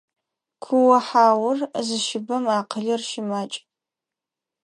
Куо-хьаур 0.63 1.57
зыщыбэм 1.87 2.43
акъылыр 2.57 3.01
щымакӏ. 3.09 3.53